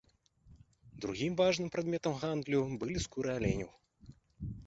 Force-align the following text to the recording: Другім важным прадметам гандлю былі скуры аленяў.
Другім 1.03 1.33
важным 1.41 1.69
прадметам 1.75 2.17
гандлю 2.23 2.61
былі 2.85 2.95
скуры 3.05 3.29
аленяў. 3.37 3.71